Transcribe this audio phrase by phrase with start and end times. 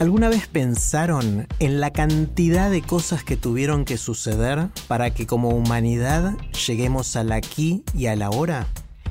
[0.00, 5.50] ¿Alguna vez pensaron en la cantidad de cosas que tuvieron que suceder para que como
[5.50, 6.36] humanidad
[6.66, 8.66] lleguemos al aquí y a la hora?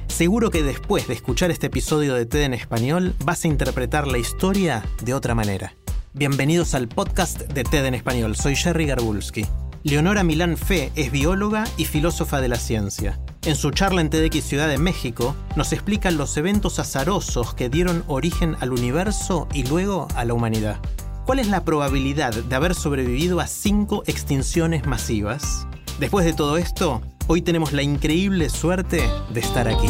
[0.07, 4.17] Seguro que después de escuchar este episodio de TED en español vas a interpretar la
[4.17, 5.73] historia de otra manera.
[6.13, 9.45] Bienvenidos al podcast de TED en español, soy Jerry Garbulski.
[9.83, 13.19] Leonora Milán Fe es bióloga y filósofa de la ciencia.
[13.45, 18.05] En su charla en TEDx Ciudad de México nos explica los eventos azarosos que dieron
[18.07, 20.77] origen al universo y luego a la humanidad.
[21.25, 25.67] ¿Cuál es la probabilidad de haber sobrevivido a cinco extinciones masivas?
[25.99, 29.89] Después de todo esto, hoy tenemos la increíble suerte de estar aquí.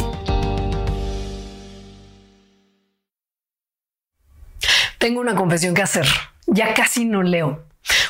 [4.98, 6.06] Tengo una confesión que hacer.
[6.48, 7.64] Ya casi no leo.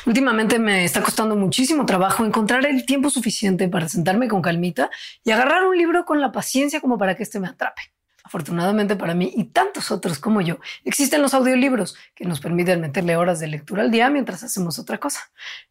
[0.05, 4.91] Últimamente me está costando muchísimo trabajo encontrar el tiempo suficiente para sentarme con calmita
[5.23, 7.81] y agarrar un libro con la paciencia como para que este me atrape.
[8.23, 13.15] Afortunadamente para mí y tantos otros como yo, existen los audiolibros que nos permiten meterle
[13.15, 15.21] horas de lectura al día mientras hacemos otra cosa.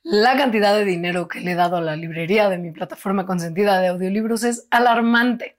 [0.03, 3.81] La cantidad de dinero que le he dado a la librería de mi plataforma consentida
[3.81, 5.59] de audiolibros es alarmante.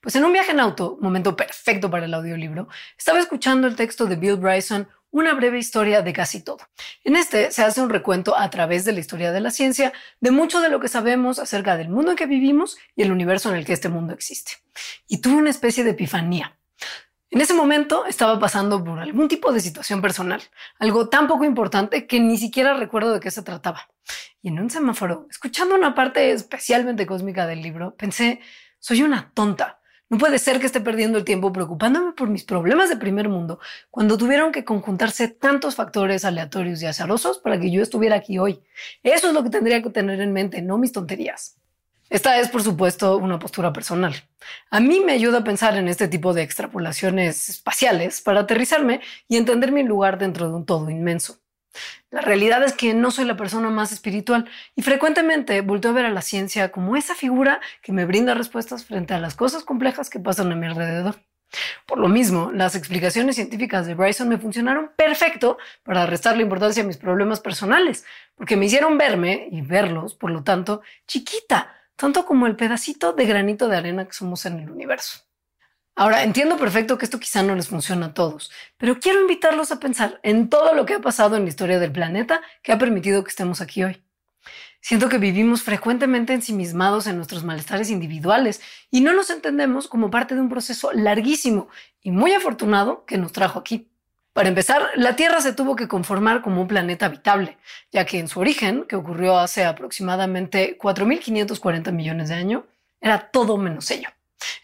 [0.00, 2.66] Pues en un viaje en auto, momento perfecto para el audiolibro,
[2.98, 6.60] estaba escuchando el texto de Bill Bryson, Una breve historia de casi todo.
[7.04, 10.30] En este se hace un recuento a través de la historia de la ciencia de
[10.30, 13.56] mucho de lo que sabemos acerca del mundo en que vivimos y el universo en
[13.56, 14.52] el que este mundo existe.
[15.06, 16.56] Y tuve una especie de epifanía.
[17.30, 20.42] En ese momento estaba pasando por algún tipo de situación personal,
[20.78, 23.90] algo tan poco importante que ni siquiera recuerdo de qué se trataba.
[24.40, 28.40] Y en un semáforo, escuchando una parte especialmente cósmica del libro, pensé,
[28.78, 29.81] soy una tonta.
[30.12, 33.60] No puede ser que esté perdiendo el tiempo preocupándome por mis problemas de primer mundo
[33.90, 38.60] cuando tuvieron que conjuntarse tantos factores aleatorios y azarosos para que yo estuviera aquí hoy.
[39.02, 41.56] Eso es lo que tendría que tener en mente, no mis tonterías.
[42.10, 44.14] Esta es, por supuesto, una postura personal.
[44.70, 49.38] A mí me ayuda a pensar en este tipo de extrapolaciones espaciales para aterrizarme y
[49.38, 51.41] entender mi lugar dentro de un todo inmenso.
[52.10, 56.06] La realidad es que no soy la persona más espiritual y frecuentemente volteo a ver
[56.06, 60.10] a la ciencia como esa figura que me brinda respuestas frente a las cosas complejas
[60.10, 61.16] que pasan a mi alrededor.
[61.86, 66.82] Por lo mismo, las explicaciones científicas de Bryson me funcionaron perfecto para restar la importancia
[66.82, 72.24] a mis problemas personales, porque me hicieron verme y verlos, por lo tanto, chiquita, tanto
[72.24, 75.20] como el pedacito de granito de arena que somos en el universo.
[75.94, 79.78] Ahora, entiendo perfecto que esto quizá no les funciona a todos, pero quiero invitarlos a
[79.78, 83.22] pensar en todo lo que ha pasado en la historia del planeta que ha permitido
[83.22, 84.02] que estemos aquí hoy.
[84.80, 90.34] Siento que vivimos frecuentemente ensimismados en nuestros malestares individuales y no nos entendemos como parte
[90.34, 91.68] de un proceso larguísimo
[92.00, 93.88] y muy afortunado que nos trajo aquí.
[94.32, 97.58] Para empezar, la Tierra se tuvo que conformar como un planeta habitable,
[97.92, 102.64] ya que en su origen, que ocurrió hace aproximadamente 4.540 millones de años,
[103.00, 104.08] era todo menos ello.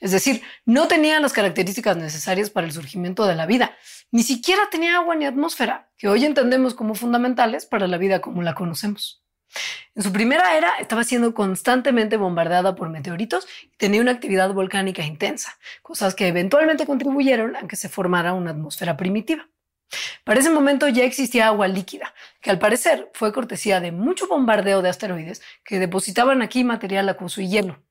[0.00, 3.76] Es decir, no tenía las características necesarias para el surgimiento de la vida.
[4.10, 8.42] Ni siquiera tenía agua ni atmósfera, que hoy entendemos como fundamentales para la vida como
[8.42, 9.24] la conocemos.
[9.94, 15.02] En su primera era estaba siendo constantemente bombardeada por meteoritos y tenía una actividad volcánica
[15.04, 19.48] intensa, cosas que eventualmente contribuyeron a que se formara una atmósfera primitiva.
[20.24, 24.82] Para ese momento ya existía agua líquida, que al parecer fue cortesía de mucho bombardeo
[24.82, 27.82] de asteroides que depositaban aquí material acuoso y hielo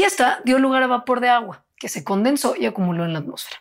[0.00, 3.18] y esta dio lugar a vapor de agua, que se condensó y acumuló en la
[3.18, 3.60] atmósfera.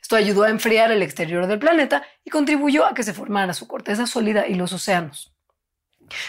[0.00, 3.68] Esto ayudó a enfriar el exterior del planeta y contribuyó a que se formara su
[3.68, 5.34] corteza sólida y los océanos.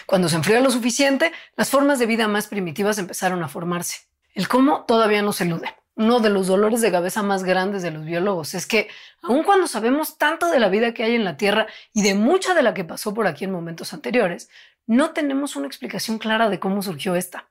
[0.04, 4.00] Cuando se enfrió lo suficiente, las formas de vida más primitivas empezaron a formarse.
[4.34, 5.74] El cómo todavía no se elude.
[5.94, 8.88] Uno de los dolores de cabeza más grandes de los biólogos es que,
[9.22, 12.52] aun cuando sabemos tanto de la vida que hay en la Tierra y de mucha
[12.52, 14.50] de la que pasó por aquí en momentos anteriores,
[14.86, 17.48] no tenemos una explicación clara de cómo surgió esta.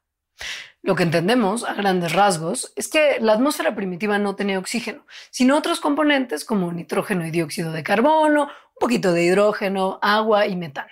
[0.85, 5.57] Lo que entendemos a grandes rasgos es que la atmósfera primitiva no tenía oxígeno, sino
[5.57, 10.91] otros componentes como nitrógeno y dióxido de carbono, un poquito de hidrógeno, agua y metano.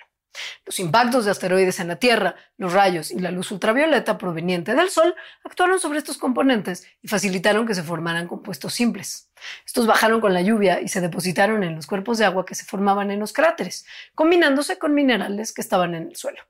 [0.66, 4.90] Los impactos de asteroides en la Tierra, los rayos y la luz ultravioleta proveniente del
[4.90, 5.14] Sol
[5.44, 9.30] actuaron sobre estos componentes y facilitaron que se formaran compuestos simples.
[9.64, 12.64] Estos bajaron con la lluvia y se depositaron en los cuerpos de agua que se
[12.64, 13.86] formaban en los cráteres,
[14.16, 16.42] combinándose con minerales que estaban en el suelo.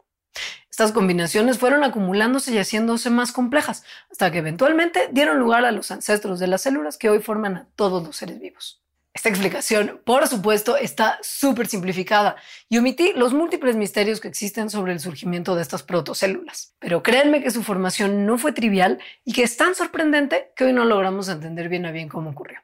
[0.70, 5.90] Estas combinaciones fueron acumulándose y haciéndose más complejas, hasta que eventualmente dieron lugar a los
[5.92, 8.80] ancestros de las células que hoy forman a todos los seres vivos.
[9.14, 12.34] Esta explicación, por supuesto, está súper simplificada
[12.68, 16.74] y omití los múltiples misterios que existen sobre el surgimiento de estas protocélulas.
[16.80, 20.72] Pero créanme que su formación no fue trivial y que es tan sorprendente que hoy
[20.72, 22.58] no logramos entender bien a bien cómo ocurrió.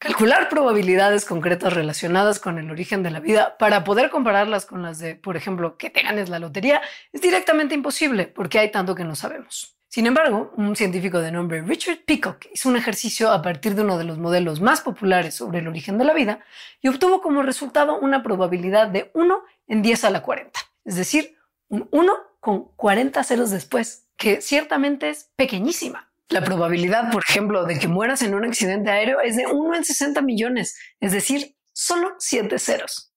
[0.00, 5.00] Calcular probabilidades concretas relacionadas con el origen de la vida para poder compararlas con las
[5.00, 6.80] de, por ejemplo, que te ganes la lotería
[7.12, 9.76] es directamente imposible porque hay tanto que no sabemos.
[9.88, 13.98] Sin embargo, un científico de nombre Richard Peacock hizo un ejercicio a partir de uno
[13.98, 16.44] de los modelos más populares sobre el origen de la vida
[16.80, 21.36] y obtuvo como resultado una probabilidad de 1 en 10 a la 40, es decir,
[21.68, 26.07] un 1 con 40 ceros después, que ciertamente es pequeñísima.
[26.28, 29.84] La probabilidad, por ejemplo, de que mueras en un accidente aéreo es de 1 en
[29.84, 33.12] 60 millones, es decir, solo 7 ceros.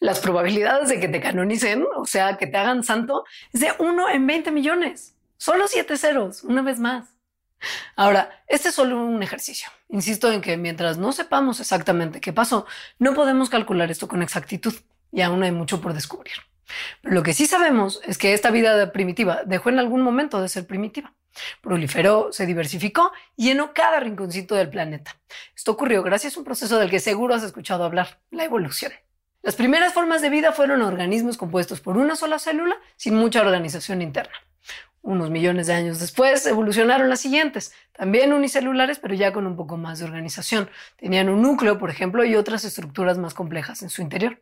[0.00, 4.08] Las probabilidades de que te canonicen, o sea, que te hagan santo, es de 1
[4.10, 5.14] en 20 millones.
[5.36, 7.08] Solo 7 ceros, una vez más.
[7.94, 9.68] Ahora, este es solo un ejercicio.
[9.88, 12.66] Insisto en que mientras no sepamos exactamente qué pasó,
[12.98, 14.74] no podemos calcular esto con exactitud
[15.12, 16.34] y aún hay mucho por descubrir.
[17.02, 20.66] Lo que sí sabemos es que esta vida primitiva dejó en algún momento de ser
[20.66, 21.14] primitiva.
[21.60, 25.16] Proliferó, se diversificó y llenó cada rinconcito del planeta.
[25.56, 28.92] Esto ocurrió gracias a un proceso del que seguro has escuchado hablar, la evolución.
[29.42, 34.00] Las primeras formas de vida fueron organismos compuestos por una sola célula sin mucha organización
[34.00, 34.34] interna.
[35.00, 39.76] Unos millones de años después evolucionaron las siguientes, también unicelulares, pero ya con un poco
[39.76, 40.70] más de organización.
[40.96, 44.40] Tenían un núcleo, por ejemplo, y otras estructuras más complejas en su interior.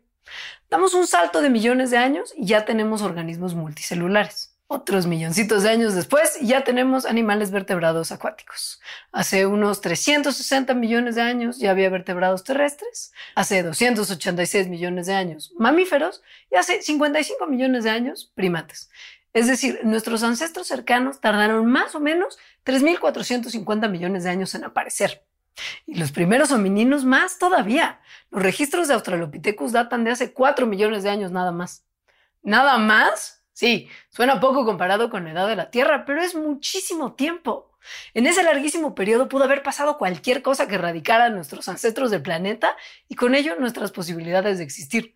[0.69, 4.55] Damos un salto de millones de años y ya tenemos organismos multicelulares.
[4.73, 8.81] Otros milloncitos de años después ya tenemos animales vertebrados acuáticos.
[9.11, 15.53] Hace unos 360 millones de años ya había vertebrados terrestres, hace 286 millones de años
[15.59, 16.23] mamíferos
[16.53, 18.89] y hace 55 millones de años primates.
[19.33, 25.25] Es decir, nuestros ancestros cercanos tardaron más o menos 3.450 millones de años en aparecer.
[25.85, 28.01] Y los primeros homininos más todavía.
[28.31, 31.85] Los registros de Australopithecus datan de hace 4 millones de años nada más.
[32.45, 33.40] ¿Nada más?
[33.53, 37.71] Sí, suena poco comparado con la edad de la Tierra, pero es muchísimo tiempo.
[38.15, 42.23] En ese larguísimo periodo pudo haber pasado cualquier cosa que erradicara a nuestros ancestros del
[42.23, 42.77] planeta
[43.09, 45.15] y con ello nuestras posibilidades de existir.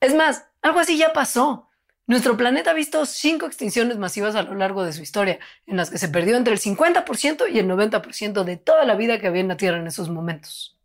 [0.00, 1.68] Es más, algo así ya pasó.
[2.06, 5.90] Nuestro planeta ha visto cinco extinciones masivas a lo largo de su historia, en las
[5.90, 9.40] que se perdió entre el 50% y el 90% de toda la vida que había
[9.40, 10.78] en la Tierra en esos momentos.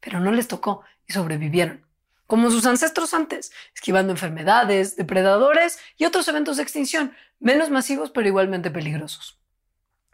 [0.00, 1.89] Pero no les tocó y sobrevivieron
[2.30, 8.28] como sus ancestros antes, esquivando enfermedades, depredadores y otros eventos de extinción, menos masivos pero
[8.28, 9.40] igualmente peligrosos.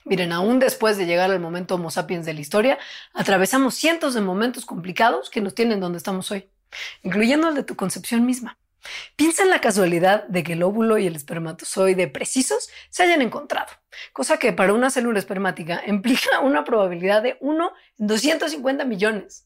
[0.06, 2.78] Miren, aún después de llegar al momento Homo sapiens de la historia,
[3.12, 6.48] atravesamos cientos de momentos complicados que nos tienen donde estamos hoy,
[7.02, 8.56] incluyendo el de tu concepción misma.
[9.16, 13.72] Piensa en la casualidad de que el óvulo y el espermatozoide precisos se hayan encontrado,
[14.14, 19.45] cosa que para una célula espermática implica una probabilidad de 1 en 250 millones.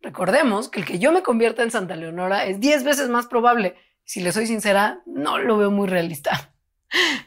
[0.00, 3.76] Recordemos que el que yo me convierta en Santa Leonora es 10 veces más probable.
[4.04, 6.52] Si le soy sincera, no lo veo muy realista.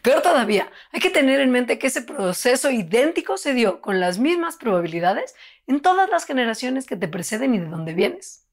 [0.01, 4.19] Peor todavía, hay que tener en mente que ese proceso idéntico se dio con las
[4.19, 5.35] mismas probabilidades
[5.67, 8.45] en todas las generaciones que te preceden y de donde vienes.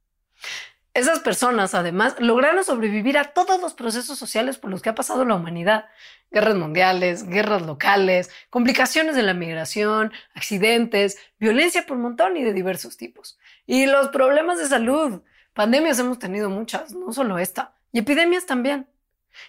[0.92, 5.25] Esas personas, además, lograron sobrevivir a todos los procesos sociales por los que ha pasado
[5.25, 5.87] la humanidad.
[6.32, 12.96] Guerras mundiales, guerras locales, complicaciones de la migración, accidentes, violencia por montón y de diversos
[12.96, 13.38] tipos.
[13.66, 15.23] Y los problemas de salud.
[15.54, 18.88] Pandemias hemos tenido muchas, no solo esta, y epidemias también.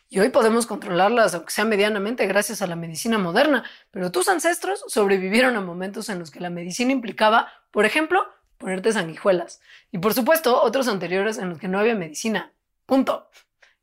[0.10, 4.84] Y hoy podemos controlarlas, aunque sea medianamente, gracias a la medicina moderna, pero tus ancestros
[4.88, 8.22] sobrevivieron a momentos en los que la medicina implicaba, por ejemplo,
[8.62, 9.60] ponerte sanguijuelas.
[9.92, 12.54] Y por supuesto, otros anteriores en los que no había medicina.
[12.86, 13.30] Punto.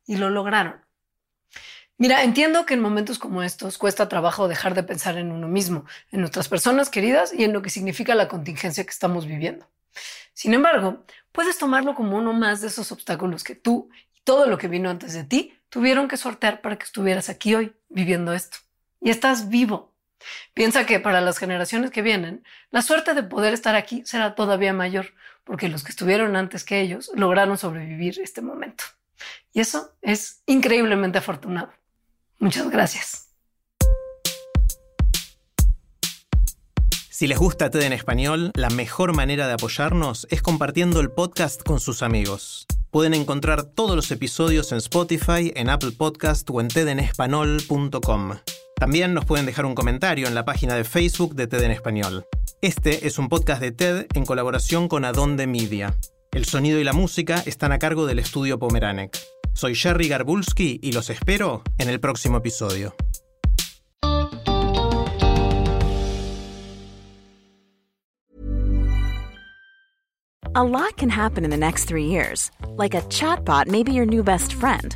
[0.07, 0.81] Y lo lograron.
[1.97, 5.85] Mira, entiendo que en momentos como estos cuesta trabajo dejar de pensar en uno mismo,
[6.11, 9.67] en nuestras personas queridas y en lo que significa la contingencia que estamos viviendo.
[10.33, 14.57] Sin embargo, puedes tomarlo como uno más de esos obstáculos que tú y todo lo
[14.57, 18.57] que vino antes de ti tuvieron que sortear para que estuvieras aquí hoy viviendo esto.
[19.01, 19.93] Y estás vivo.
[20.53, 24.73] Piensa que para las generaciones que vienen, la suerte de poder estar aquí será todavía
[24.73, 28.83] mayor, porque los que estuvieron antes que ellos lograron sobrevivir este momento.
[29.53, 31.73] Y eso es increíblemente afortunado.
[32.39, 33.29] Muchas gracias.
[37.19, 41.61] Si les gusta TED en español, la mejor manera de apoyarnos es compartiendo el podcast
[41.63, 42.65] con sus amigos.
[42.91, 48.35] Pueden encontrar todos los episodios en Spotify, en Apple Podcast o en tedenespanol.com.
[48.79, 52.25] También nos pueden dejar un comentario en la página de Facebook de TED en Español.
[52.61, 55.97] Este es un podcast de TED en colaboración con Adonde Media.
[56.31, 59.19] El sonido y la música están a cargo del estudio Pomeranek.
[59.53, 62.95] Soy Jerry Garbulski y los espero en el próximo episodio.
[70.55, 72.49] A lot can happen in the next three years.
[72.77, 74.95] Like a chatbot may your new best friend.